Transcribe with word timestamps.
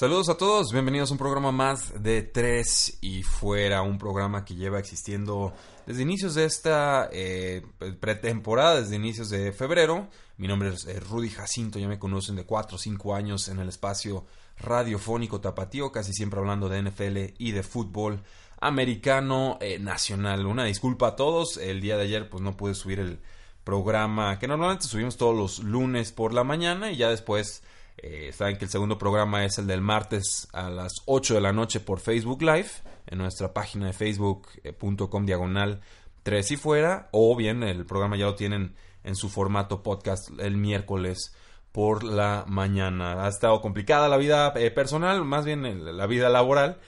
Saludos 0.00 0.30
a 0.30 0.38
todos, 0.38 0.72
bienvenidos 0.72 1.10
a 1.10 1.12
un 1.12 1.18
programa 1.18 1.52
más 1.52 2.02
de 2.02 2.22
Tres 2.22 2.96
y 3.02 3.22
Fuera, 3.22 3.82
un 3.82 3.98
programa 3.98 4.46
que 4.46 4.54
lleva 4.54 4.78
existiendo 4.78 5.52
desde 5.84 6.00
inicios 6.00 6.34
de 6.34 6.46
esta 6.46 7.10
eh, 7.12 7.66
pretemporada, 8.00 8.80
desde 8.80 8.96
inicios 8.96 9.28
de 9.28 9.52
febrero. 9.52 10.08
Mi 10.38 10.48
nombre 10.48 10.70
es 10.70 10.86
eh, 10.86 10.98
Rudy 11.00 11.28
Jacinto, 11.28 11.78
ya 11.78 11.86
me 11.86 11.98
conocen 11.98 12.34
de 12.36 12.46
4 12.46 12.76
o 12.76 12.78
5 12.78 13.14
años 13.14 13.48
en 13.48 13.58
el 13.58 13.68
espacio 13.68 14.24
radiofónico 14.56 15.42
tapatío, 15.42 15.92
casi 15.92 16.14
siempre 16.14 16.40
hablando 16.40 16.70
de 16.70 16.80
NFL 16.80 17.34
y 17.36 17.50
de 17.50 17.62
fútbol 17.62 18.22
americano 18.58 19.58
eh, 19.60 19.78
nacional. 19.78 20.46
Una 20.46 20.64
disculpa 20.64 21.08
a 21.08 21.16
todos, 21.16 21.58
el 21.58 21.82
día 21.82 21.98
de 21.98 22.04
ayer 22.04 22.30
pues 22.30 22.42
no 22.42 22.56
pude 22.56 22.74
subir 22.74 23.00
el 23.00 23.20
programa 23.64 24.38
que 24.38 24.48
normalmente 24.48 24.86
subimos 24.86 25.18
todos 25.18 25.36
los 25.36 25.58
lunes 25.58 26.10
por 26.10 26.32
la 26.32 26.42
mañana 26.42 26.90
y 26.90 26.96
ya 26.96 27.10
después 27.10 27.62
eh, 28.02 28.32
saben 28.32 28.56
que 28.56 28.64
el 28.64 28.70
segundo 28.70 28.96
programa 28.96 29.44
es 29.44 29.58
el 29.58 29.66
del 29.66 29.82
martes 29.82 30.48
a 30.52 30.70
las 30.70 30.92
8 31.06 31.34
de 31.34 31.40
la 31.40 31.52
noche 31.52 31.80
por 31.80 32.00
Facebook 32.00 32.42
Live, 32.42 32.70
en 33.06 33.18
nuestra 33.18 33.52
página 33.52 33.86
de 33.86 33.92
facebook.com 33.92 35.26
diagonal 35.26 35.80
3 36.22 36.50
y 36.50 36.56
fuera, 36.56 37.08
o 37.12 37.36
bien 37.36 37.62
el 37.62 37.84
programa 37.84 38.16
ya 38.16 38.26
lo 38.26 38.34
tienen 38.34 38.74
en 39.04 39.16
su 39.16 39.28
formato 39.28 39.82
podcast 39.82 40.30
el 40.38 40.56
miércoles 40.56 41.34
por 41.72 42.02
la 42.02 42.44
mañana. 42.46 43.24
Ha 43.24 43.28
estado 43.28 43.60
complicada 43.60 44.08
la 44.08 44.16
vida 44.16 44.52
eh, 44.56 44.70
personal, 44.70 45.24
más 45.24 45.44
bien 45.44 45.96
la 45.96 46.06
vida 46.06 46.28
laboral, 46.28 46.78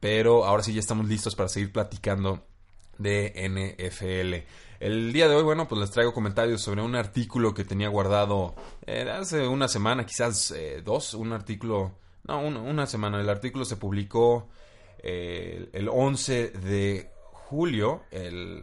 pero 0.00 0.44
ahora 0.44 0.62
sí 0.62 0.72
ya 0.72 0.80
estamos 0.80 1.06
listos 1.06 1.34
para 1.34 1.48
seguir 1.48 1.72
platicando 1.72 2.46
de 2.98 3.32
NFL. 3.36 4.48
El 4.82 5.12
día 5.12 5.28
de 5.28 5.36
hoy, 5.36 5.44
bueno, 5.44 5.68
pues 5.68 5.80
les 5.80 5.92
traigo 5.92 6.12
comentarios 6.12 6.60
sobre 6.60 6.82
un 6.82 6.96
artículo 6.96 7.54
que 7.54 7.64
tenía 7.64 7.88
guardado 7.88 8.56
eh, 8.84 9.08
hace 9.08 9.46
una 9.46 9.68
semana, 9.68 10.04
quizás 10.04 10.50
eh, 10.50 10.82
dos, 10.84 11.14
un 11.14 11.32
artículo, 11.32 11.92
no, 12.26 12.40
una 12.40 12.86
semana. 12.86 13.20
El 13.20 13.28
artículo 13.28 13.64
se 13.64 13.76
publicó 13.76 14.48
eh, 14.98 15.68
el 15.72 15.88
11 15.88 16.48
de 16.50 17.12
julio 17.30 18.02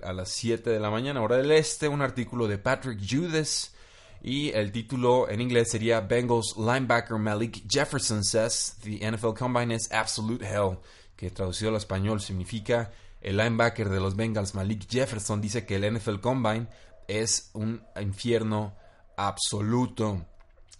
a 0.03 0.11
las 0.11 0.27
7 0.29 0.69
de 0.69 0.79
la 0.81 0.89
mañana, 0.89 1.21
hora 1.21 1.37
del 1.37 1.51
este, 1.51 1.87
un 1.87 2.01
artículo 2.01 2.49
de 2.49 2.57
Patrick 2.57 2.99
Judas. 2.99 3.73
Y 4.21 4.49
el 4.49 4.73
título 4.73 5.29
en 5.29 5.39
inglés 5.39 5.71
sería 5.71 6.01
Bengals 6.01 6.55
linebacker 6.57 7.17
Malik 7.17 7.63
Jefferson 7.65 8.25
says 8.25 8.75
the 8.83 8.99
NFL 9.09 9.33
Combine 9.37 9.73
is 9.73 9.89
absolute 9.93 10.43
hell, 10.45 10.79
que 11.15 11.29
traducido 11.29 11.71
al 11.71 11.77
español 11.77 12.19
significa 12.19 12.91
el 13.21 13.37
linebacker 13.37 13.89
de 13.89 13.99
los 13.99 14.15
Bengals, 14.15 14.55
Malik 14.55 14.87
Jefferson, 14.89 15.41
dice 15.41 15.65
que 15.65 15.75
el 15.75 15.93
NFL 15.93 16.19
Combine 16.19 16.67
es 17.07 17.49
un 17.53 17.81
infierno 17.99 18.75
absoluto. 19.17 20.25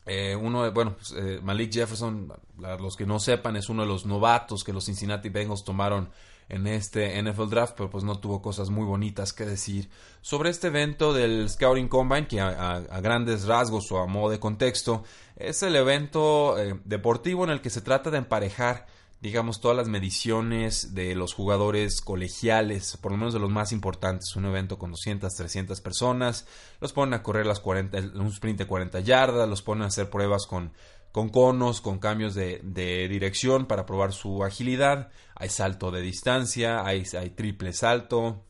Eh, 0.06 0.36
uno 0.36 0.72
bueno, 0.72 0.96
pues, 0.96 1.14
eh, 1.18 1.40
Malik 1.44 1.72
Jefferson, 1.72 2.32
los 2.58 2.96
que 2.96 3.06
no 3.06 3.20
sepan, 3.20 3.56
es 3.58 3.70
uno 3.70 3.84
de 3.84 3.88
los 3.88 4.06
novatos 4.06 4.64
que 4.64 4.74
los 4.74 4.86
Cincinnati 4.86 5.30
Bengals 5.30 5.64
tomaron 5.64 6.10
en 6.50 6.66
este 6.66 7.22
NFL 7.22 7.50
Draft, 7.50 7.76
pero 7.78 7.90
pues 7.90 8.04
no 8.04 8.20
tuvo 8.20 8.42
cosas 8.42 8.72
muy 8.72 8.84
bonitas 8.84 9.34
que 9.34 9.46
decir 9.46 9.88
sobre 10.22 10.50
este 10.50 10.68
evento 10.68 11.14
del 11.14 11.48
Scouting 11.48 11.88
Combine, 11.88 12.28
que 12.28 12.42
a, 12.42 12.80
grandes 13.02 13.46
rasgos 13.46 13.92
o 13.92 14.00
a 14.00 14.08
modo 14.08 14.32
de 14.32 14.40
contexto, 14.40 15.04
es 15.36 15.62
el 15.62 15.76
evento 15.76 16.58
eh, 16.58 16.80
deportivo 16.86 17.44
en 17.44 17.52
el 17.52 17.62
que 17.62 17.70
se 17.70 17.82
trata 17.82 18.10
de 18.10 18.18
emparejar 18.18 18.88
digamos, 19.22 19.60
todas 19.60 19.76
las 19.76 19.90
mediciones 19.90 20.94
de 20.94 21.14
los 21.14 21.34
jugadores 21.34 22.00
colegiales, 22.00 22.98
por 22.98 23.12
lo 23.12 23.18
menos 23.18 23.34
de 23.34 23.40
los 23.40 23.50
más 23.50 23.72
importantes, 23.74 24.36
un 24.36 24.46
evento 24.46 24.78
con 24.78 24.92
200, 24.92 25.34
300 25.34 25.82
personas, 25.82 26.48
los 26.80 26.94
ponen 26.94 27.16
a 27.16 27.24
correr 27.24 27.46
las 27.46 27.60
40, 27.60 27.98
un 28.16 28.28
sprint 28.28 28.60
de 28.60 28.66
40 28.66 29.02
yardas, 29.02 29.50
los 29.50 29.62
ponen 29.62 29.84
a 29.84 29.88
hacer 29.88 30.10
pruebas 30.10 30.46
con, 30.46 30.72
con 31.12 31.30
conos, 31.30 31.82
con 31.82 32.00
cambios 32.00 32.34
de, 32.34 32.62
dirección 33.10 33.66
para 33.66 33.86
probar 33.86 34.14
su 34.14 34.44
agilidad, 34.44 35.10
hay 35.36 35.50
salto 35.50 35.92
de 35.92 36.02
distancia, 36.02 36.86
hay, 36.86 37.04
triple 37.36 37.74
salto, 37.74 38.46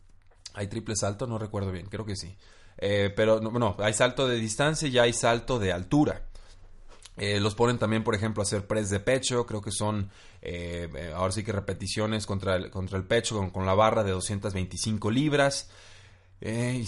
hay 0.54 0.68
triple 0.68 0.96
salto, 0.96 1.26
no 1.26 1.40
recuerdo 1.40 1.72
bien, 1.72 1.88
creo 1.88 2.06
que 2.06 2.16
sí. 2.16 2.38
Eh, 2.78 3.12
pero 3.16 3.42
no, 3.42 3.52
no, 3.52 3.76
hay 3.80 3.94
salto 3.94 4.28
de 4.28 4.38
distancia 4.38 4.88
y 4.88 5.00
hay 5.00 5.14
salto 5.14 5.58
de 5.58 5.74
altura. 5.74 6.29
Eh, 7.20 7.40
los 7.40 7.54
ponen 7.54 7.78
también, 7.78 8.04
por 8.04 8.16
ejemplo, 8.16 8.42
a 8.42 8.46
hacer 8.46 8.66
press 8.66 8.90
de 8.90 9.00
pecho. 9.00 9.46
Creo 9.46 9.62
que 9.62 9.72
son, 9.72 10.10
eh, 10.42 10.90
eh, 10.96 11.12
ahora 11.14 11.32
sí 11.32 11.44
que 11.44 11.52
repeticiones 11.52 12.26
contra 12.26 12.56
el, 12.56 12.70
contra 12.72 12.98
el 12.98 13.04
pecho 13.04 13.52
con, 13.52 13.66
la 13.66 13.74
barra 13.74 14.04
de 14.04 14.12
225 14.12 15.12
libras. 15.12 15.70
y 16.42 16.86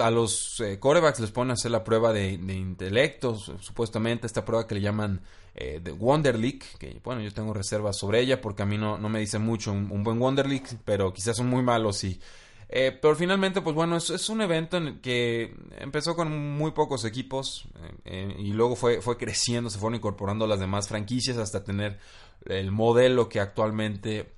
a 0.00 0.10
los 0.10 0.62
corebacks 0.80 1.20
les 1.20 1.30
ponen 1.30 1.52
a 1.52 1.54
hacer 1.54 1.70
la 1.70 1.84
prueba 1.84 2.12
de, 2.12 2.32
intelecto, 2.32 3.36
supuestamente 3.36 4.26
esta 4.26 4.44
prueba 4.44 4.66
que 4.66 4.74
le 4.74 4.80
llaman 4.80 5.20
de 5.54 5.92
Wonder 5.92 6.36
League, 6.36 6.62
que 6.78 7.00
bueno, 7.02 7.22
yo 7.22 7.32
tengo 7.32 7.54
reservas 7.54 7.96
sobre 7.96 8.20
ella 8.20 8.40
porque 8.40 8.62
a 8.62 8.66
mí 8.66 8.76
no, 8.76 8.98
no 8.98 9.08
me 9.08 9.20
dice 9.20 9.38
mucho 9.38 9.72
un, 9.72 9.90
un 9.90 10.02
buen 10.02 10.18
Wonder 10.18 10.46
League, 10.48 10.66
pero 10.84 11.12
quizás 11.12 11.36
son 11.36 11.46
muy 11.46 11.62
malos 11.62 12.02
y 12.02 12.20
eh, 12.68 12.96
pero 13.00 13.14
finalmente, 13.14 13.60
pues 13.60 13.76
bueno, 13.76 13.96
es, 13.96 14.28
un 14.28 14.40
evento 14.40 14.76
en 14.76 14.86
el 14.88 15.00
que 15.00 15.54
empezó 15.78 16.16
con 16.16 16.56
muy 16.56 16.72
pocos 16.72 17.04
equipos 17.04 17.68
eh, 17.76 17.94
eh, 18.04 18.36
y 18.38 18.52
luego 18.52 18.74
fue, 18.74 19.00
fue 19.00 19.16
creciendo, 19.16 19.70
se 19.70 19.78
fueron 19.78 19.96
incorporando 19.96 20.46
las 20.46 20.58
demás 20.58 20.88
franquicias 20.88 21.36
hasta 21.36 21.62
tener 21.62 21.98
el 22.46 22.72
modelo 22.72 23.28
que 23.28 23.38
actualmente 23.40 24.32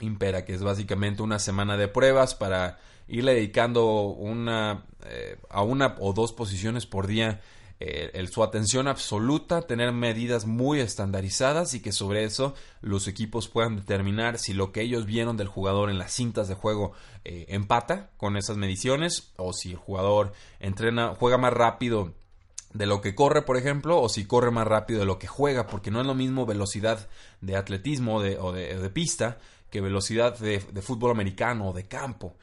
impera, 0.00 0.44
que 0.44 0.54
es 0.54 0.62
básicamente 0.62 1.22
una 1.22 1.38
semana 1.38 1.76
de 1.76 1.88
pruebas 1.88 2.34
para 2.34 2.78
irle 3.08 3.34
dedicando 3.34 4.08
una, 4.08 4.84
a 5.50 5.62
una 5.62 5.96
o 6.00 6.12
dos 6.12 6.32
posiciones 6.32 6.86
por 6.86 7.06
día 7.06 7.40
eh, 7.78 8.26
su 8.32 8.42
atención 8.42 8.88
absoluta, 8.88 9.62
tener 9.62 9.92
medidas 9.92 10.46
muy 10.46 10.80
estandarizadas 10.80 11.74
y 11.74 11.80
que 11.80 11.92
sobre 11.92 12.24
eso 12.24 12.54
los 12.80 13.06
equipos 13.08 13.48
puedan 13.48 13.76
determinar 13.76 14.38
si 14.38 14.54
lo 14.54 14.72
que 14.72 14.82
ellos 14.82 15.06
vieron 15.06 15.36
del 15.36 15.48
jugador 15.48 15.90
en 15.90 15.98
las 15.98 16.12
cintas 16.12 16.48
de 16.48 16.54
juego 16.54 16.92
eh, 17.24 17.46
empata 17.48 18.10
con 18.16 18.36
esas 18.36 18.56
mediciones 18.56 19.32
o 19.36 19.52
si 19.52 19.72
el 19.72 19.76
jugador 19.76 20.32
entrena, 20.60 21.14
juega 21.18 21.38
más 21.38 21.52
rápido 21.52 22.14
de 22.72 22.86
lo 22.86 23.00
que 23.00 23.14
corre, 23.14 23.42
por 23.42 23.56
ejemplo, 23.56 24.00
o 24.00 24.08
si 24.08 24.26
corre 24.26 24.50
más 24.50 24.66
rápido 24.66 25.00
de 25.00 25.06
lo 25.06 25.18
que 25.18 25.26
juega, 25.26 25.66
porque 25.66 25.90
no 25.90 26.00
es 26.00 26.06
lo 26.06 26.14
mismo 26.14 26.46
velocidad 26.46 27.08
de 27.40 27.56
atletismo 27.56 28.20
de, 28.22 28.38
o 28.38 28.52
de, 28.52 28.90
pista 28.90 29.38
que 29.70 29.80
velocidad 29.80 30.38
de, 30.38 30.60
fútbol 30.82 31.10
americano 31.10 31.72
de 31.72 31.86
campo. 31.86 32.36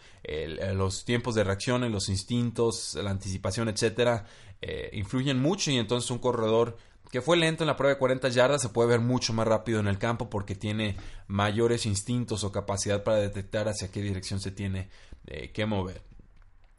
los 0.74 1.06
tiempos 1.06 1.36
de 1.36 1.44
reacción, 1.44 1.90
los 1.92 2.10
instintos, 2.10 2.96
la 2.96 3.12
anticipación, 3.12 3.70
etcétera, 3.70 4.26
eh, 4.66 4.90
influyen 4.94 5.42
mucho 5.42 5.72
y 5.72 5.78
entonces 5.78 6.10
un 6.10 6.20
corredor 6.20 6.78
que 7.12 7.22
fue 7.22 7.36
lento 7.36 7.64
en 7.64 7.68
la 7.68 7.76
prueba 7.76 7.96
de 7.96 8.00
40 8.00 8.30
yardas 8.30 8.62
se 8.62 8.70
puede 8.70 8.88
ver 8.88 9.02
mucho 9.02 9.34
más 9.34 9.46
rápido 9.46 9.82
en 9.82 9.88
el 9.88 9.98
campo 9.98 10.30
porque 10.30 10.56
tiene 10.56 10.96
mayores 11.28 11.86
instintos 11.86 12.46
o 12.46 12.52
capacidad 12.54 13.04
para 13.04 13.18
detectar 13.18 13.68
hacia 13.68 13.92
qué 13.92 14.02
dirección 14.02 14.40
se 14.40 14.52
tiene 14.52 14.90
eh, 15.28 15.52
que 15.52 15.66
mover. 15.66 16.02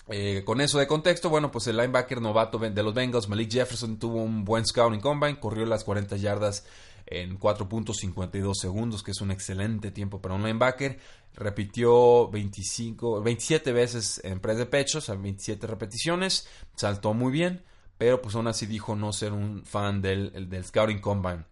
Eh, 0.08 0.44
con 0.46 0.62
eso 0.62 0.78
de 0.78 0.86
contexto, 0.86 1.28
bueno, 1.28 1.50
pues 1.50 1.66
el 1.66 1.76
linebacker 1.76 2.22
novato 2.22 2.58
de 2.58 2.82
los 2.82 2.94
Bengals, 2.94 3.28
Malik 3.28 3.50
Jefferson, 3.50 3.98
tuvo 3.98 4.22
un 4.22 4.46
buen 4.46 4.64
scouting 4.64 5.00
combine, 5.00 5.38
corrió 5.38 5.66
las 5.66 5.84
40 5.84 6.16
yardas 6.16 6.64
en 7.06 7.38
4.52 7.38 8.54
segundos, 8.54 9.02
que 9.02 9.10
es 9.10 9.20
un 9.20 9.30
excelente 9.30 9.90
tiempo 9.90 10.20
para 10.20 10.34
un 10.34 10.42
linebacker. 10.42 10.98
Repitió 11.34 12.28
25, 12.28 13.22
27 13.22 13.72
veces 13.72 14.20
en 14.24 14.40
press 14.40 14.58
de 14.58 14.66
pecho, 14.66 14.98
o 14.98 15.00
sea, 15.00 15.14
27 15.14 15.66
repeticiones, 15.66 16.48
saltó 16.76 17.14
muy 17.14 17.32
bien 17.32 17.62
pero 17.98 18.20
pues 18.20 18.34
aún 18.34 18.46
así 18.46 18.66
dijo 18.66 18.96
no 18.96 19.12
ser 19.12 19.32
un 19.32 19.64
fan 19.64 20.02
del, 20.02 20.48
del 20.48 20.64
Scouting 20.64 21.00
Combine. 21.00 21.44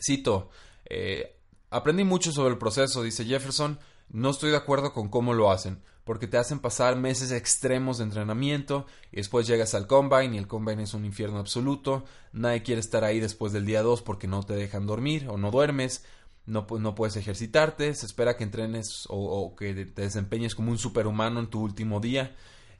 Cito, 0.00 0.50
eh, 0.86 1.36
aprendí 1.70 2.04
mucho 2.04 2.32
sobre 2.32 2.50
el 2.50 2.58
proceso, 2.58 3.02
dice 3.02 3.24
Jefferson, 3.24 3.78
no 4.08 4.30
estoy 4.30 4.50
de 4.50 4.56
acuerdo 4.56 4.92
con 4.92 5.08
cómo 5.08 5.34
lo 5.34 5.50
hacen, 5.50 5.82
porque 6.04 6.26
te 6.26 6.36
hacen 6.36 6.58
pasar 6.58 6.96
meses 6.96 7.32
extremos 7.32 7.98
de 7.98 8.04
entrenamiento 8.04 8.86
y 9.10 9.16
después 9.16 9.46
llegas 9.46 9.74
al 9.74 9.86
combine 9.86 10.34
y 10.34 10.38
el 10.38 10.46
combine 10.46 10.82
es 10.82 10.94
un 10.94 11.04
infierno 11.04 11.38
absoluto, 11.38 12.04
nadie 12.32 12.62
quiere 12.62 12.80
estar 12.80 13.04
ahí 13.04 13.20
después 13.20 13.52
del 13.52 13.64
día 13.64 13.82
2 13.82 14.02
porque 14.02 14.26
no 14.26 14.42
te 14.42 14.54
dejan 14.54 14.86
dormir 14.86 15.26
o 15.28 15.38
no 15.38 15.50
duermes, 15.50 16.04
no, 16.46 16.66
no 16.78 16.94
puedes 16.94 17.16
ejercitarte, 17.16 17.94
se 17.94 18.04
espera 18.04 18.36
que 18.36 18.44
entrenes 18.44 19.06
o, 19.08 19.56
que 19.56 19.86
te 19.86 20.02
desempeñes 20.02 20.54
como 20.54 20.70
un 20.70 20.78
superhumano 20.78 21.40
en 21.40 21.48
tu 21.48 21.62
último 21.62 22.00
día 22.00 22.36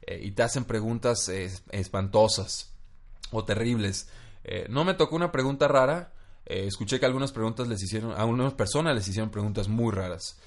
y 0.07 0.31
te 0.31 0.43
hacen 0.43 0.65
preguntas 0.65 1.29
espantosas 1.71 2.75
o 3.31 3.43
terribles. 3.43 4.07
no 4.69 4.85
me 4.85 4.93
tocó 4.93 5.15
una 5.15 5.31
pregunta 5.31 5.67
rara. 5.67 6.13
escuché 6.45 6.99
que 6.99 7.07
algunas 7.07 7.31
preguntas 7.31 7.67
les 7.67 7.81
hicieron, 7.81 8.11
a 8.11 8.17
algunas 8.17 8.53
personas 8.53 8.93
les 8.93 9.07
hicieron 9.07 9.31
preguntas 9.31 9.67
muy 9.67 9.91
raras. 9.91 10.37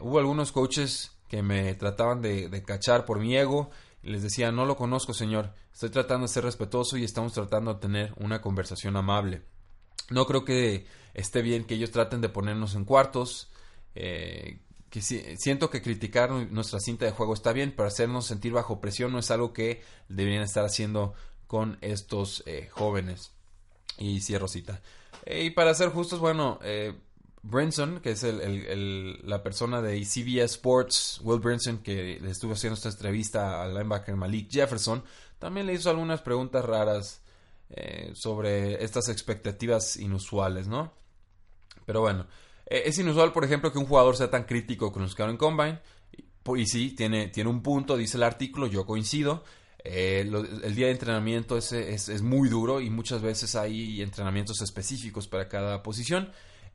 hubo 0.00 0.18
algunos 0.18 0.52
coaches 0.52 1.12
que 1.30 1.42
me 1.42 1.72
trataban 1.74 2.20
de, 2.20 2.62
cachar 2.66 3.06
por 3.06 3.20
mi 3.20 3.36
ego 3.36 3.70
les 4.02 4.22
decía, 4.22 4.50
no 4.50 4.66
lo 4.66 4.76
conozco, 4.76 5.14
señor, 5.14 5.54
estoy 5.72 5.90
tratando 5.90 6.26
de 6.26 6.32
ser 6.32 6.42
respetuoso 6.44 6.96
y 6.96 7.04
estamos 7.04 7.34
tratando 7.34 7.74
de 7.74 7.80
tener 7.80 8.14
una 8.16 8.40
conversación 8.40 8.96
amable. 8.96 9.42
No 10.08 10.26
creo 10.26 10.44
que 10.44 10.86
esté 11.14 11.42
bien 11.42 11.64
que 11.64 11.74
ellos 11.74 11.90
traten 11.90 12.22
de 12.22 12.30
ponernos 12.30 12.74
en 12.74 12.86
cuartos. 12.86 13.50
Eh, 13.94 14.58
que 14.88 15.02
siento 15.02 15.68
que 15.68 15.82
criticar 15.82 16.30
nuestra 16.30 16.80
cinta 16.80 17.04
de 17.04 17.12
juego 17.12 17.34
está 17.34 17.52
bien, 17.52 17.74
pero 17.76 17.86
hacernos 17.86 18.26
sentir 18.26 18.52
bajo 18.52 18.80
presión 18.80 19.12
no 19.12 19.18
es 19.18 19.30
algo 19.30 19.52
que 19.52 19.82
deberían 20.08 20.42
estar 20.42 20.64
haciendo 20.64 21.12
con 21.46 21.78
estos 21.82 22.42
eh, 22.46 22.68
jóvenes. 22.72 23.32
Y 23.98 24.22
cierro 24.22 24.48
cita. 24.48 24.80
Eh, 25.26 25.44
y 25.44 25.50
para 25.50 25.74
ser 25.74 25.90
justos, 25.90 26.20
bueno, 26.20 26.58
Brinson, 27.42 28.00
que 28.00 28.10
es 28.10 28.22
la 28.22 29.42
persona 29.42 29.80
de 29.80 30.04
CBS 30.04 30.56
Sports, 30.56 31.20
Will 31.22 31.40
Brinson, 31.40 31.78
que 31.78 32.18
le 32.20 32.30
estuvo 32.30 32.52
haciendo 32.52 32.74
esta 32.74 32.90
entrevista 32.90 33.62
al 33.62 33.74
linebacker 33.74 34.14
Malik 34.16 34.50
Jefferson, 34.50 35.02
también 35.38 35.66
le 35.66 35.72
hizo 35.72 35.88
algunas 35.88 36.20
preguntas 36.20 36.64
raras 36.64 37.22
eh, 37.70 38.10
sobre 38.14 38.82
estas 38.84 39.08
expectativas 39.08 39.96
inusuales, 39.96 40.68
¿no? 40.68 40.92
Pero 41.86 42.00
bueno, 42.00 42.26
eh, 42.66 42.82
es 42.86 42.98
inusual, 42.98 43.32
por 43.32 43.44
ejemplo, 43.44 43.72
que 43.72 43.78
un 43.78 43.86
jugador 43.86 44.16
sea 44.16 44.30
tan 44.30 44.44
crítico 44.44 44.92
con 44.92 45.02
los 45.02 45.12
Scouting 45.12 45.36
Combine. 45.36 45.80
Y, 46.56 46.66
sí, 46.66 46.90
tiene, 46.96 47.28
tiene 47.28 47.48
un 47.48 47.62
punto, 47.62 47.96
dice 47.96 48.16
el 48.16 48.24
artículo, 48.24 48.66
yo 48.66 48.84
coincido. 48.84 49.44
Eh, 49.82 50.28
el 50.62 50.74
día 50.74 50.86
de 50.86 50.92
entrenamiento 50.92 51.56
es, 51.56 51.72
es, 51.72 52.22
muy 52.22 52.48
duro 52.48 52.80
y 52.80 52.90
muchas 52.90 53.22
veces 53.22 53.54
hay 53.54 54.02
entrenamientos 54.02 54.60
específicos 54.60 55.26
para 55.26 55.48
cada 55.48 55.82
posición. 55.82 56.30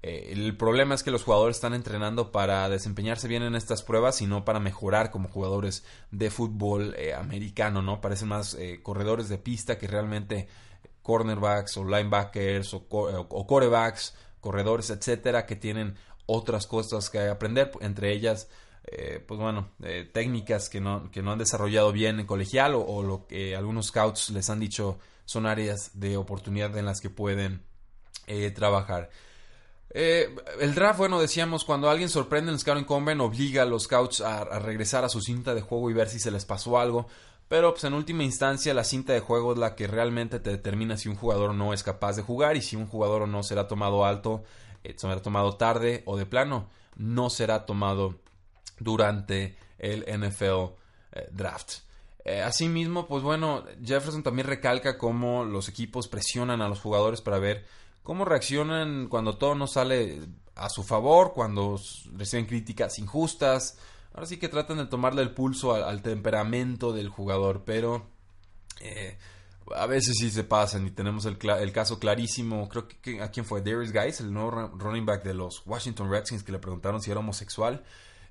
El 0.08 0.56
problema 0.56 0.94
es 0.94 1.04
que 1.04 1.12
los 1.12 1.24
jugadores 1.24 1.58
están 1.58 1.74
entrenando 1.74 2.32
para 2.32 2.70
desempeñarse 2.70 3.28
bien 3.28 3.44
en 3.44 3.56
estas 3.56 3.82
pruebas 3.82 4.22
y 4.22 4.28
no 4.28 4.46
para 4.46 4.60
mejorar 4.60 5.10
como 5.10 5.30
jugadores 5.30 5.84
de 6.12 6.30
fútbol 6.30 6.96
americano, 7.18 7.82
¿no? 7.82 8.02
Parecen 8.02 8.28
más 8.28 8.58
corredores 8.84 9.30
de 9.30 9.38
pista 9.38 9.78
que 9.78 9.88
realmente 9.88 10.48
cornerbacks 11.06 11.78
o 11.78 11.84
linebackers 11.84 12.74
o, 12.74 12.88
corebacks, 13.48 14.16
corredores, 14.42 14.90
etcétera, 14.90 15.46
que 15.46 15.56
tienen 15.56 15.96
otras 16.26 16.66
cosas 16.66 17.12
que 17.12 17.20
aprender, 17.20 17.72
entre 17.80 18.12
ellas, 18.12 18.50
eh, 18.86 19.24
pues 19.26 19.40
bueno, 19.40 19.70
eh, 19.84 20.10
técnicas 20.12 20.68
que 20.68 20.82
no, 20.82 21.12
que 21.12 21.22
no 21.22 21.32
han 21.32 21.38
desarrollado 21.38 21.92
bien 21.92 22.20
en 22.20 22.26
colegial 22.26 22.74
o, 22.76 23.04
lo 23.04 23.28
que 23.28 23.56
algunos 23.56 23.88
scouts 23.88 24.32
les 24.32 24.50
han 24.50 24.60
dicho 24.60 24.98
son 25.26 25.46
áreas 25.46 26.00
de 26.00 26.18
oportunidad 26.18 26.76
en 26.76 26.86
las 26.86 27.02
que 27.02 27.12
pueden 27.12 27.62
eh, 28.26 28.50
trabajar. 28.50 29.12
El 29.90 30.76
draft, 30.76 31.00
bueno, 31.00 31.20
decíamos, 31.22 31.64
cuando 31.64 31.90
alguien 31.90 32.10
sorprende 32.10 32.50
en 32.50 32.56
el 32.56 32.60
Scouting 32.60 32.84
Combine, 32.86 33.24
obliga 33.24 33.64
a 33.64 33.66
los 33.66 33.84
scouts 33.84 34.20
a, 34.22 34.44
regresar 34.60 35.06
a 35.06 35.10
su 35.10 35.22
cinta 35.22 35.56
de 35.56 35.62
juego 35.62 35.90
y 35.90 35.94
ver 35.94 36.10
si 36.10 36.20
se 36.20 36.32
les 36.32 36.44
pasó 36.46 36.80
algo. 36.80 37.08
Pero 37.48 37.72
pues 37.72 37.84
en 37.84 37.94
última 37.94 38.24
instancia 38.24 38.74
la 38.74 38.84
cinta 38.84 39.14
de 39.14 39.20
juego 39.20 39.54
es 39.54 39.60
la 39.60 39.76
que 39.76 39.88
realmente 39.88 40.40
te 40.40 40.50
determina 40.50 40.98
si 40.98 41.10
un 41.10 41.16
jugador 41.16 41.54
no 41.54 41.74
es 41.74 41.84
capaz 41.84 42.16
de 42.16 42.24
jugar 42.24 42.58
y 42.58 42.62
si 42.62 42.76
un 42.76 42.88
jugador 42.88 43.22
o 43.22 43.28
no 43.28 43.44
será 43.44 43.68
tomado 43.68 44.04
alto, 44.04 44.44
eh, 44.84 44.96
será 44.98 45.22
tomado 45.22 45.56
tarde 45.56 46.02
o 46.06 46.18
de 46.18 46.26
plano 46.26 46.68
no 46.96 47.30
será 47.30 47.66
tomado 47.66 48.16
durante 48.80 49.56
el 49.78 50.02
NFL 50.02 50.74
eh, 51.12 51.30
Draft. 51.32 51.80
Eh, 52.24 52.42
asimismo, 52.42 53.06
pues 53.08 53.22
bueno, 53.22 53.64
Jefferson 53.84 54.24
también 54.24 54.48
recalca 54.48 54.98
cómo 54.98 55.46
los 55.46 55.70
equipos 55.70 56.08
presionan 56.08 56.62
a 56.62 56.70
los 56.70 56.80
jugadores 56.80 57.22
para 57.22 57.38
ver 57.38 57.66
cómo 58.06 58.24
reaccionan 58.24 59.10
cuando 59.10 59.38
todo 59.38 59.56
no 59.56 59.68
sale 59.68 60.22
a 60.56 60.70
su 60.70 60.84
favor, 60.84 61.34
cuando 61.34 61.78
reciben 62.14 62.46
críticas 62.46 62.98
injustas, 63.00 63.78
Ahora 64.16 64.28
sí 64.28 64.38
que 64.38 64.48
tratan 64.48 64.78
de 64.78 64.86
tomarle 64.86 65.22
el 65.24 65.32
pulso 65.32 65.74
al, 65.74 66.02
temperamento 66.02 66.94
del 66.94 67.10
jugador, 67.10 67.64
pero 67.66 68.08
eh, 68.80 69.18
a 69.76 69.88
veces 69.88 70.16
sí 70.18 70.32
se 70.32 70.46
pasan 70.46 70.88
y 70.88 70.92
tenemos 70.92 71.26
el, 71.26 71.38
caso 71.38 72.00
clarísimo, 72.00 72.70
creo 72.70 72.88
que, 72.88 73.22
a 73.22 73.30
quién 73.30 73.46
fue, 73.46 73.60
Darius 73.60 73.92
Guys, 73.92 74.22
el 74.22 74.32
nuevo 74.32 74.52
running 74.52 75.06
back 75.06 75.22
de 75.26 75.34
los 75.34 75.64
Washington 75.66 76.10
Redskins 76.10 76.44
que 76.44 76.54
le 76.54 76.60
preguntaron 76.60 77.02
si 77.02 77.12
era 77.12 77.20
homosexual. 77.20 77.84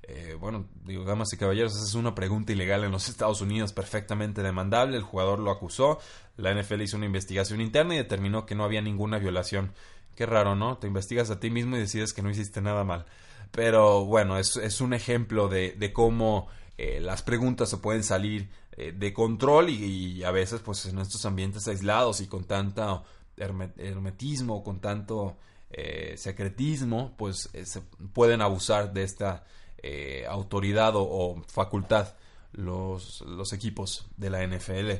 Eh, 0.07 0.37
bueno, 0.39 0.67
digo, 0.83 1.03
damas 1.03 1.33
y 1.33 1.37
caballeros, 1.37 1.73
esa 1.73 1.83
es 1.83 1.95
una 1.95 2.13
pregunta 2.13 2.51
ilegal 2.51 2.83
en 2.83 2.91
los 2.91 3.09
Estados 3.09 3.41
Unidos 3.41 3.73
perfectamente 3.73 4.43
demandable. 4.43 4.97
El 4.97 5.03
jugador 5.03 5.39
lo 5.39 5.51
acusó, 5.51 5.99
la 6.37 6.53
NFL 6.53 6.81
hizo 6.81 6.97
una 6.97 7.07
investigación 7.07 7.59
interna 7.59 7.95
y 7.95 7.97
determinó 7.97 8.45
que 8.45 8.55
no 8.55 8.63
había 8.63 8.81
ninguna 8.81 9.17
violación. 9.17 9.71
Qué 10.15 10.25
raro, 10.25 10.55
¿no? 10.55 10.77
Te 10.77 10.87
investigas 10.87 11.29
a 11.31 11.39
ti 11.39 11.49
mismo 11.49 11.75
y 11.75 11.79
decides 11.79 12.13
que 12.13 12.21
no 12.21 12.29
hiciste 12.29 12.61
nada 12.61 12.83
mal. 12.83 13.05
Pero 13.51 14.05
bueno, 14.05 14.37
es, 14.37 14.57
es 14.57 14.79
un 14.81 14.93
ejemplo 14.93 15.47
de, 15.47 15.91
cómo 15.93 16.47
eh, 16.77 16.99
las 16.99 17.21
preguntas 17.21 17.69
se 17.69 17.77
pueden 17.77 18.03
salir 18.03 18.49
eh, 18.73 18.91
de 18.91 19.13
control 19.13 19.69
y, 19.69 20.23
a 20.23 20.31
veces 20.31 20.61
pues 20.61 20.85
en 20.85 20.99
estos 20.99 21.25
ambientes 21.25 21.67
aislados 21.67 22.21
y 22.21 22.27
con 22.27 22.43
tanto 22.45 23.03
hermetismo, 23.37 24.63
con 24.63 24.79
tanto 24.79 25.37
eh, 25.69 26.15
secretismo, 26.17 27.13
pues 27.17 27.49
se 27.63 27.81
pueden 28.13 28.41
abusar 28.41 28.93
de 28.93 29.03
esta 29.03 29.45
autoridad 30.27 30.93
o, 30.95 31.41
facultad 31.47 32.13
los, 32.51 33.21
los, 33.21 33.53
equipos 33.53 34.07
de 34.17 34.29
la 34.29 34.45
NFL. 34.45 34.91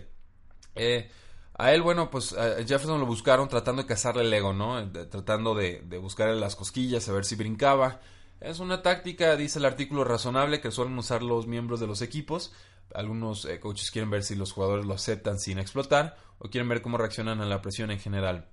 a 1.58 1.74
él, 1.74 1.82
bueno, 1.82 2.10
pues 2.10 2.34
a 2.34 2.58
Jefferson 2.58 3.00
lo 3.00 3.06
buscaron 3.06 3.48
tratando 3.48 3.82
de 3.84 3.88
cazarle 3.88 4.24
el 4.24 4.34
ego, 4.34 4.54
¿no? 4.54 4.92
tratando 5.10 5.56
de, 5.56 5.82
de 5.82 5.98
buscarle 5.98 6.36
las 6.36 6.56
cosquillas, 6.56 7.08
a 7.08 7.14
ver 7.14 7.26
si 7.26 7.36
brincaba. 7.36 8.02
Es 8.42 8.60
una 8.60 8.82
táctica, 8.82 9.36
dice 9.36 9.60
el 9.60 9.66
artículo, 9.66 10.04
razonable 10.04 10.62
que 10.62 10.72
suelen 10.72 10.98
usar 10.98 11.24
los 11.24 11.48
miembros 11.48 11.80
de 11.80 11.88
los 11.88 12.02
equipos. 12.02 12.54
Algunos 12.94 13.46
eh, 13.46 13.60
coaches 13.60 13.92
quieren 13.92 14.10
ver 14.10 14.24
si 14.24 14.36
los 14.36 14.52
jugadores 14.52 14.86
lo 14.86 14.94
aceptan 14.94 15.40
sin 15.40 15.58
explotar 15.58 16.18
o 16.38 16.50
quieren 16.50 16.70
ver 16.70 16.82
cómo 16.82 16.98
reaccionan 16.98 17.42
a 17.42 17.46
la 17.46 17.62
presión 17.62 17.92
en 17.92 18.00
general. 18.00 18.50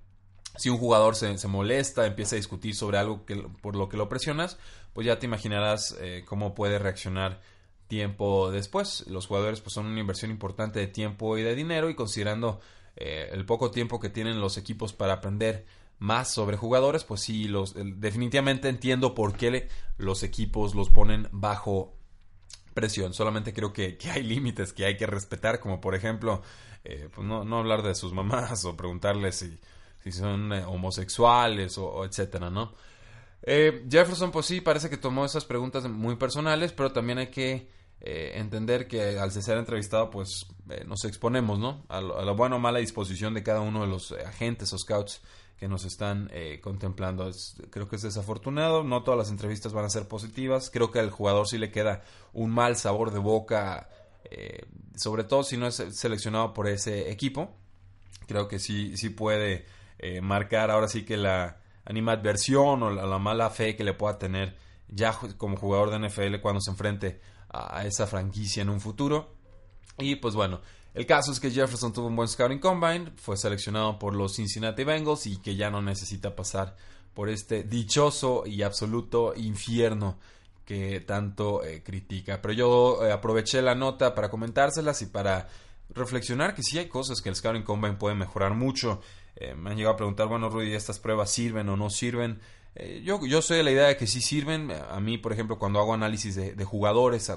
Si 0.55 0.69
un 0.69 0.77
jugador 0.77 1.15
se, 1.15 1.35
molesta, 1.47 2.05
empieza 2.05 2.35
a 2.35 2.37
discutir 2.37 2.75
sobre 2.75 2.97
algo 2.97 3.25
que, 3.25 3.35
por 3.61 3.75
lo 3.75 3.89
que 3.89 3.97
lo 3.97 4.07
presionas, 4.07 4.57
pues 4.93 5.07
ya 5.07 5.17
te 5.17 5.25
imaginarás 5.25 5.97
eh, 5.99 6.23
cómo 6.27 6.53
puede 6.53 6.77
reaccionar 6.77 7.41
tiempo 7.87 8.51
después. 8.51 9.05
Los 9.07 9.27
jugadores 9.27 9.61
pues, 9.61 9.73
son 9.73 9.87
una 9.87 9.99
inversión 9.99 10.31
importante 10.31 10.79
de 10.79 10.87
tiempo 10.87 11.37
y 11.37 11.43
de 11.43 11.55
dinero 11.55 11.89
y 11.89 11.95
considerando 11.95 12.59
eh, 12.95 13.29
el 13.31 13.45
poco 13.45 13.71
tiempo 13.71 13.99
que 13.99 14.09
tienen 14.09 14.39
los 14.39 14.57
equipos 14.57 14.93
para 14.93 15.13
aprender 15.13 15.65
más 15.99 16.31
sobre 16.31 16.57
jugadores, 16.57 17.03
pues 17.03 17.21
sí, 17.21 17.47
los, 17.47 17.75
definitivamente 17.75 18.67
entiendo 18.67 19.15
por 19.15 19.35
qué 19.35 19.69
los 19.97 20.23
equipos 20.23 20.75
los 20.75 20.89
ponen 20.89 21.29
bajo 21.31 21.93
presión. 22.73 23.13
Solamente 23.13 23.53
creo 23.53 23.71
que, 23.73 23.97
hay 24.11 24.23
límites 24.23 24.73
que 24.73 24.85
hay 24.85 24.97
que 24.97 25.07
respetar, 25.07 25.59
como 25.59 25.79
por 25.79 25.95
ejemplo, 25.95 26.41
eh, 26.83 27.09
pues 27.13 27.25
no, 27.25 27.45
no, 27.45 27.59
hablar 27.59 27.83
de 27.83 27.95
sus 27.95 28.13
mamás 28.13 28.65
o 28.65 28.75
preguntarles 28.75 29.35
si, 29.37 29.59
si 30.03 30.11
son 30.11 30.51
eh, 30.53 30.63
homosexuales 30.65 31.77
o, 31.77 32.05
etcétera, 32.05 32.49
¿no? 32.49 32.73
Eh, 33.41 33.85
Jefferson, 33.89 34.31
pues 34.31 34.45
sí, 34.45 34.61
parece 34.61 34.89
que 34.89 34.97
tomó 34.97 35.25
esas 35.25 35.45
preguntas 35.45 35.87
muy 35.89 36.15
personales, 36.15 36.71
pero 36.71 36.91
también 36.91 37.17
hay 37.17 37.27
que 37.27 37.83
entender 38.05 38.85
que 38.85 39.17
al 39.17 39.31
ser 39.31 39.57
entrevistado, 39.57 40.09
pues 40.09 40.45
nos 40.85 41.05
exponemos, 41.05 41.57
¿no? 41.57 41.85
A, 41.87 41.99
a, 41.99 42.01
la 42.01 42.33
buena 42.33 42.57
o 42.57 42.59
mala 42.59 42.79
disposición 42.79 43.33
de 43.33 43.43
cada 43.43 43.61
uno 43.61 43.79
de 43.79 43.87
los 43.87 44.11
agentes 44.11 44.73
o 44.73 44.77
scouts 44.77 45.21
que 45.63 45.69
nos 45.69 45.85
están 45.85 46.29
eh, 46.33 46.59
contemplando. 46.61 47.31
creo 47.69 47.87
que 47.87 47.95
es 47.95 48.01
desafortunado, 48.01 48.83
no 48.83 49.01
todas 49.03 49.17
las 49.17 49.29
entrevistas 49.29 49.71
van 49.71 49.85
a 49.85 49.89
ser 49.89 50.09
positivas, 50.09 50.69
creo 50.69 50.91
que 50.91 50.99
al 50.99 51.09
jugador 51.09 51.47
sí 51.47 51.57
le 51.57 51.71
queda 51.71 52.03
un 52.33 52.51
mal 52.51 52.75
sabor 52.75 53.11
de 53.11 53.19
boca, 53.19 53.89
eh, 54.25 54.65
sobre 54.97 55.23
todo 55.23 55.43
si 55.43 55.55
no 55.55 55.67
es 55.67 55.75
seleccionado 55.75 56.53
por 56.53 56.67
ese 56.67 57.09
equipo, 57.11 57.55
creo 58.27 58.49
que 58.49 58.59
sí, 58.59 58.97
sí 58.97 59.09
puede 59.09 59.65
eh, 59.99 60.21
marcar 60.21 60.71
ahora 60.71 60.87
sí 60.87 61.03
que 61.03 61.17
la 61.17 61.57
animadversión 61.85 62.83
o 62.83 62.89
la, 62.89 63.17
mala 63.19 63.49
fe 63.49 63.75
que 63.75 63.83
le 63.83 63.93
pueda 63.93 64.17
tener 64.17 64.55
ya 64.87 65.17
como 65.37 65.57
jugador 65.57 65.89
de 65.89 66.07
NFL 66.07 66.39
cuando 66.41 66.61
se 66.61 66.71
enfrente 66.71 67.19
a 67.49 67.85
esa 67.85 68.07
franquicia 68.07 68.61
en 68.61 68.69
un 68.69 68.81
futuro. 68.81 69.35
Y 69.97 70.15
pues 70.15 70.33
bueno, 70.33 70.61
el 70.93 71.07
caso 71.07 71.31
es 71.31 71.39
que 71.39 71.49
Jefferson 71.49 71.91
tuvo 71.91 72.07
un 72.07 72.15
buen 72.15 72.27
scouting 72.27 72.59
combine, 72.59 73.11
fue 73.15 73.35
seleccionado 73.35 73.97
por 73.97 74.15
los 74.15 74.35
Cincinnati 74.35 74.83
Bengals 74.83 75.25
y 75.25 75.37
que 75.37 75.55
ya 75.55 75.71
no 75.71 75.81
necesita 75.81 76.35
pasar 76.35 76.75
por 77.15 77.29
este 77.29 77.63
dichoso 77.63 78.43
y 78.45 78.61
absoluto 78.61 79.33
infierno 79.35 80.19
que 80.65 80.99
tanto 81.01 81.63
eh, 81.63 81.81
critica. 81.83 82.41
Pero 82.41 82.53
yo 82.53 83.05
eh, 83.05 83.11
aproveché 83.11 83.61
la 83.61 83.73
nota 83.73 84.13
para 84.13 84.29
comentárselas 84.29 85.01
y 85.01 85.07
para 85.07 85.47
reflexionar 85.89 86.53
que 86.53 86.61
sí 86.61 86.77
hay 86.77 86.87
cosas 86.87 87.21
que 87.21 87.29
el 87.29 87.35
Scouting 87.35 87.63
Combine 87.63 87.95
puede 87.95 88.15
mejorar 88.15 88.53
mucho. 88.53 89.01
Eh, 89.35 89.55
me 89.55 89.71
han 89.71 89.77
llegado 89.77 89.93
a 89.93 89.97
preguntar, 89.97 90.27
bueno, 90.27 90.49
Rudy, 90.49 90.73
¿estas 90.73 90.99
pruebas 90.99 91.31
sirven 91.31 91.69
o 91.69 91.77
no 91.77 91.89
sirven? 91.89 92.39
Eh, 92.75 93.01
yo, 93.03 93.23
yo 93.25 93.41
soy 93.41 93.57
de 93.57 93.63
la 93.63 93.71
idea 93.71 93.87
de 93.87 93.97
que 93.97 94.07
sí 94.07 94.21
sirven. 94.21 94.71
A 94.71 94.99
mí, 94.99 95.17
por 95.17 95.33
ejemplo, 95.33 95.57
cuando 95.57 95.79
hago 95.79 95.93
análisis 95.93 96.35
de, 96.35 96.65
jugadores, 96.65 97.31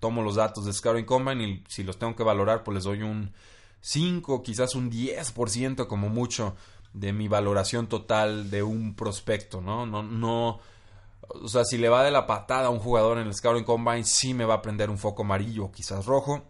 tomo 0.00 0.22
los 0.22 0.36
datos 0.36 0.64
de 0.64 0.72
Scouting 0.72 1.04
Combine 1.04 1.44
y 1.44 1.64
si 1.68 1.82
los 1.82 1.98
tengo 1.98 2.16
que 2.16 2.22
valorar, 2.22 2.64
pues 2.64 2.76
les 2.76 2.84
doy 2.84 3.02
un 3.02 3.32
5, 3.80 4.42
quizás 4.42 4.74
un 4.74 4.90
10% 4.90 5.86
como 5.86 6.08
mucho 6.08 6.56
de 6.92 7.12
mi 7.12 7.28
valoración 7.28 7.86
total 7.86 8.50
de 8.50 8.62
un 8.62 8.94
prospecto, 8.94 9.60
¿no? 9.60 9.86
No, 9.86 10.02
no, 10.02 10.60
o 11.28 11.48
sea, 11.48 11.64
si 11.64 11.78
le 11.78 11.88
va 11.88 12.02
de 12.02 12.10
la 12.10 12.26
patada 12.26 12.66
a 12.66 12.70
un 12.70 12.78
jugador 12.78 13.18
en 13.18 13.26
el 13.26 13.34
Scouting 13.34 13.64
Combine, 13.64 14.04
sí 14.04 14.34
me 14.34 14.44
va 14.44 14.54
a 14.54 14.62
prender 14.62 14.90
un 14.90 14.98
foco 14.98 15.22
amarillo, 15.22 15.70
quizás 15.70 16.06
rojo, 16.06 16.42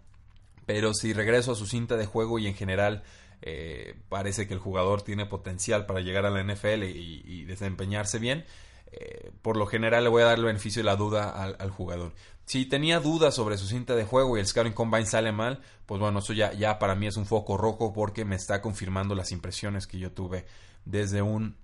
pero 0.66 0.94
si 0.94 1.12
regreso 1.12 1.52
a 1.52 1.56
su 1.56 1.66
cinta 1.66 1.96
de 1.96 2.06
juego 2.06 2.38
y 2.38 2.46
en 2.46 2.54
general 2.54 3.02
eh, 3.40 3.94
parece 4.08 4.48
que 4.48 4.54
el 4.54 4.60
jugador 4.60 5.02
tiene 5.02 5.26
potencial 5.26 5.86
para 5.86 6.00
llegar 6.00 6.26
a 6.26 6.30
la 6.30 6.42
NFL 6.42 6.84
y, 6.84 7.44
desempeñarse 7.44 8.18
bien, 8.18 8.44
eh, 8.90 9.30
por 9.42 9.56
lo 9.56 9.66
general 9.66 10.04
le 10.04 10.10
voy 10.10 10.22
a 10.22 10.26
dar 10.26 10.38
el 10.38 10.44
beneficio 10.44 10.80
de 10.80 10.86
la 10.86 10.96
duda 10.96 11.30
al, 11.30 11.70
jugador. 11.70 12.14
Si 12.46 12.66
tenía 12.66 13.00
dudas 13.00 13.34
sobre 13.34 13.56
su 13.58 13.66
cinta 13.66 13.94
de 13.94 14.04
juego 14.04 14.36
y 14.36 14.40
el 14.40 14.46
Scouting 14.46 14.72
Combine 14.72 15.06
sale 15.06 15.32
mal, 15.32 15.60
pues 15.86 16.00
bueno, 16.00 16.18
eso 16.18 16.32
ya, 16.32 16.52
ya 16.52 16.78
para 16.78 16.94
mí 16.94 17.06
es 17.06 17.16
un 17.16 17.26
foco 17.26 17.56
rojo 17.56 17.92
porque 17.92 18.24
me 18.24 18.36
está 18.36 18.60
confirmando 18.60 19.14
las 19.14 19.32
impresiones 19.32 19.86
que 19.86 19.98
yo 19.98 20.12
tuve 20.12 20.46
desde 20.84 21.22
un 21.22 21.56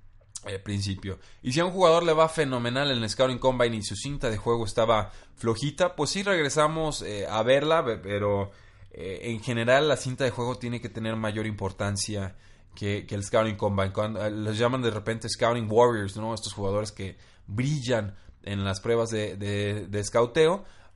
eh, 0.46 0.58
principio. 0.58 1.18
Y 1.42 1.52
si 1.52 1.60
a 1.60 1.64
un 1.64 1.72
jugador 1.72 2.04
le 2.04 2.12
va 2.12 2.28
fenomenal 2.28 2.90
en 2.90 3.02
el 3.02 3.08
Scouting 3.08 3.38
Combine 3.38 3.76
y 3.76 3.82
su 3.82 3.96
cinta 3.96 4.30
de 4.30 4.36
juego 4.36 4.66
estaba 4.66 5.10
flojita, 5.36 5.96
pues 5.96 6.10
sí 6.10 6.22
regresamos 6.22 7.02
a 7.28 7.42
verla, 7.42 7.84
pero 8.02 8.52
eh, 8.96 9.32
en 9.32 9.40
general 9.42 9.88
la 9.88 9.96
cinta 9.96 10.22
de 10.22 10.30
juego 10.30 10.56
tiene 10.56 10.80
que 10.80 10.88
tener 10.88 11.16
mayor 11.16 11.46
importancia 11.46 12.36
que, 12.76 13.04
el 13.10 13.24
Scouting 13.24 13.56
Combine. 13.56 13.92
Cuando, 13.92 14.24
eh, 14.24 14.30
les 14.30 14.56
llaman 14.56 14.82
de 14.82 14.90
repente 14.90 15.28
Scouting 15.28 15.66
Warriors, 15.68 16.16
¿no? 16.16 16.32
Estos 16.32 16.52
jugadores 16.52 16.92
que 16.92 17.16
brillan 17.48 18.14
en 18.44 18.64
las 18.64 18.80
pruebas 18.80 19.10
de, 19.10 19.36
de, 19.36 20.04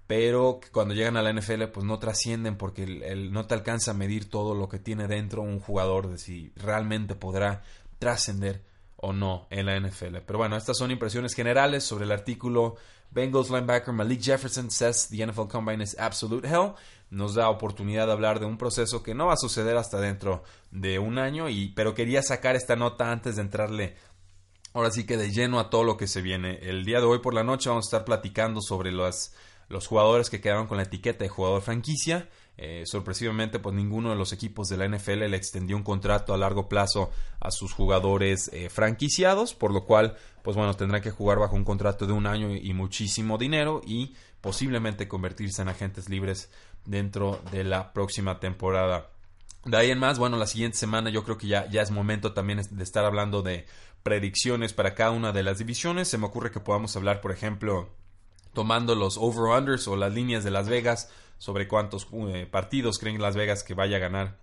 pero 0.06 0.60
que 0.60 0.68
cuando 0.68 0.94
llegan 0.94 1.16
a 1.16 1.22
la 1.22 1.32
NFL 1.32 1.64
pues 1.64 1.84
no 1.84 1.98
trascienden 1.98 2.56
porque 2.56 2.86
no 3.30 3.46
te 3.46 3.54
alcanza 3.54 3.90
a 3.90 3.94
medir 3.94 4.30
todo 4.30 4.54
lo 4.54 4.68
que 4.68 4.78
tiene 4.78 5.06
dentro 5.08 5.42
un 5.42 5.58
jugador 5.58 6.08
de 6.08 6.18
si 6.18 6.52
realmente 6.56 7.14
podrá 7.14 7.62
trascender 7.98 8.62
o 8.96 9.12
no 9.12 9.48
en 9.50 9.66
la 9.66 9.78
NFL. 9.78 10.18
Pero 10.26 10.38
bueno, 10.38 10.56
estas 10.56 10.78
son 10.78 10.90
impresiones 10.90 11.34
generales 11.34 11.84
sobre 11.84 12.04
el 12.04 12.12
artículo 12.12 12.76
Bengals 13.10 13.50
linebacker 13.50 13.92
Malik 13.92 14.20
Jefferson 14.20 14.70
says 14.70 15.08
the 15.08 15.26
NFL 15.26 15.48
Combine 15.48 15.82
is 15.82 15.96
absolute 15.98 16.46
hell 16.46 16.74
nos 17.10 17.34
da 17.34 17.48
oportunidad 17.48 18.06
de 18.06 18.12
hablar 18.12 18.40
de 18.40 18.46
un 18.46 18.58
proceso 18.58 19.02
que 19.02 19.14
no 19.14 19.26
va 19.26 19.34
a 19.34 19.38
suceder 19.38 19.76
hasta 19.76 20.00
dentro 20.00 20.42
de 20.70 20.98
un 20.98 21.18
año, 21.18 21.48
y, 21.48 21.68
pero 21.68 21.94
quería 21.94 22.22
sacar 22.22 22.56
esta 22.56 22.76
nota 22.76 23.10
antes 23.10 23.36
de 23.36 23.42
entrarle 23.42 23.96
ahora 24.74 24.90
sí 24.90 25.06
que 25.06 25.16
de 25.16 25.30
lleno 25.30 25.58
a 25.58 25.70
todo 25.70 25.84
lo 25.84 25.96
que 25.96 26.06
se 26.06 26.22
viene. 26.22 26.58
El 26.62 26.84
día 26.84 27.00
de 27.00 27.06
hoy 27.06 27.18
por 27.18 27.34
la 27.34 27.44
noche 27.44 27.68
vamos 27.68 27.86
a 27.86 27.88
estar 27.88 28.04
platicando 28.04 28.60
sobre 28.60 28.92
los, 28.92 29.32
los 29.68 29.86
jugadores 29.86 30.30
que 30.30 30.40
quedaron 30.40 30.66
con 30.66 30.76
la 30.76 30.84
etiqueta 30.84 31.24
de 31.24 31.28
jugador 31.28 31.62
franquicia. 31.62 32.28
Eh, 32.60 32.82
sorpresivamente, 32.86 33.60
pues 33.60 33.72
ninguno 33.76 34.10
de 34.10 34.16
los 34.16 34.32
equipos 34.32 34.68
de 34.68 34.76
la 34.76 34.88
NFL 34.88 35.30
le 35.30 35.36
extendió 35.36 35.76
un 35.76 35.84
contrato 35.84 36.34
a 36.34 36.36
largo 36.36 36.68
plazo 36.68 37.12
a 37.38 37.52
sus 37.52 37.72
jugadores 37.72 38.50
eh, 38.52 38.68
franquiciados, 38.68 39.54
por 39.54 39.72
lo 39.72 39.84
cual, 39.84 40.16
pues 40.42 40.56
bueno, 40.56 40.74
tendrán 40.74 41.00
que 41.00 41.12
jugar 41.12 41.38
bajo 41.38 41.54
un 41.54 41.64
contrato 41.64 42.04
de 42.04 42.12
un 42.12 42.26
año 42.26 42.52
y 42.56 42.74
muchísimo 42.74 43.38
dinero 43.38 43.80
y 43.86 44.16
posiblemente 44.40 45.06
convertirse 45.06 45.62
en 45.62 45.68
agentes 45.68 46.08
libres 46.08 46.50
dentro 46.84 47.40
de 47.52 47.62
la 47.62 47.92
próxima 47.92 48.40
temporada. 48.40 49.08
De 49.64 49.76
ahí 49.76 49.92
en 49.92 50.00
más, 50.00 50.18
bueno, 50.18 50.36
la 50.36 50.48
siguiente 50.48 50.78
semana 50.78 51.10
yo 51.10 51.22
creo 51.22 51.38
que 51.38 51.46
ya, 51.46 51.68
ya 51.70 51.82
es 51.82 51.92
momento 51.92 52.32
también 52.32 52.60
de 52.68 52.82
estar 52.82 53.04
hablando 53.04 53.42
de 53.42 53.66
predicciones 54.02 54.72
para 54.72 54.96
cada 54.96 55.12
una 55.12 55.30
de 55.30 55.44
las 55.44 55.58
divisiones. 55.58 56.08
Se 56.08 56.18
me 56.18 56.26
ocurre 56.26 56.50
que 56.50 56.58
podamos 56.58 56.96
hablar, 56.96 57.20
por 57.20 57.30
ejemplo, 57.30 57.90
tomando 58.52 58.96
los 58.96 59.16
over-unders 59.16 59.86
o 59.86 59.96
las 59.96 60.12
líneas 60.12 60.42
de 60.42 60.50
Las 60.50 60.68
Vegas 60.68 61.08
sobre 61.38 61.68
cuántos 61.68 62.06
eh, 62.12 62.46
partidos 62.50 62.98
creen 62.98 63.20
Las 63.22 63.36
Vegas 63.36 63.62
que 63.62 63.74
vaya 63.74 63.96
a 63.96 64.00
ganar 64.00 64.36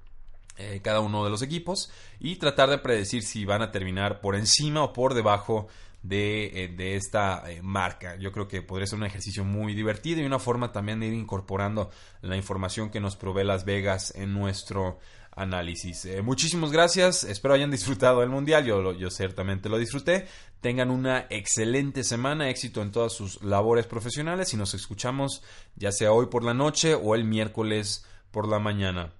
eh, 0.57 0.79
cada 0.81 1.01
uno 1.01 1.23
de 1.25 1.29
los 1.29 1.41
equipos 1.41 1.91
y 2.19 2.37
tratar 2.37 2.69
de 2.69 2.77
predecir 2.77 3.23
si 3.23 3.43
van 3.43 3.61
a 3.61 3.71
terminar 3.71 4.21
por 4.21 4.35
encima 4.35 4.83
o 4.83 4.93
por 4.93 5.13
debajo 5.13 5.67
de, 6.07 6.65
eh, 6.65 6.95
esta 6.95 7.43
eh, 7.49 7.61
marca. 7.61 8.15
Yo 8.17 8.31
creo 8.31 8.47
que 8.47 8.61
podría 8.61 8.87
ser 8.87 8.99
un 8.99 9.05
ejercicio 9.05 9.43
muy 9.43 9.73
divertido 9.73 10.21
y 10.21 10.25
una 10.25 10.39
forma 10.39 10.71
también 10.71 10.99
de 10.99 11.07
ir 11.07 11.13
incorporando 11.13 11.89
la 12.21 12.37
información 12.37 12.89
que 12.89 12.99
nos 12.99 13.15
provee 13.15 13.43
Las 13.43 13.65
Vegas 13.65 14.13
en 14.15 14.33
nuestro 14.33 14.99
análisis. 15.31 16.05
Eh, 16.05 16.21
muchísimas 16.21 16.71
gracias, 16.71 17.23
espero 17.23 17.55
hayan 17.55 17.71
disfrutado 17.71 18.23
el 18.23 18.29
Mundial, 18.29 18.65
yo, 18.65 18.93
yo 18.93 19.09
ciertamente 19.09 19.67
lo 19.67 19.77
disfruté. 19.77 20.27
Tengan 20.61 20.89
una 20.89 21.27
excelente 21.29 22.03
semana, 22.03 22.49
éxito 22.49 22.81
en 22.81 22.91
todas 22.91 23.13
sus 23.13 23.43
labores 23.43 23.85
profesionales 23.85 24.53
y 24.53 24.57
nos 24.57 24.73
escuchamos 24.73 25.43
ya 25.75 25.91
sea 25.91 26.11
hoy 26.11 26.27
por 26.27 26.43
la 26.43 26.53
noche 26.53 26.95
o 26.95 27.15
el 27.15 27.25
miércoles 27.25 28.05
por 28.31 28.47
la 28.47 28.59
mañana. 28.59 29.13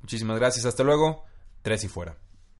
Muchísimas 0.00 0.38
gracias, 0.38 0.64
hasta 0.64 0.84
luego, 0.84 1.24
tres 1.62 1.84
y 1.84 1.88
fuera. 1.88 2.16